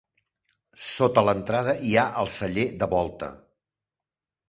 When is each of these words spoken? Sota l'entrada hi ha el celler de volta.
Sota 0.91 1.23
l'entrada 1.27 1.77
hi 1.89 1.93
ha 1.93 2.09
el 2.25 2.33
celler 2.39 2.67
de 2.83 2.91
volta. 2.99 3.33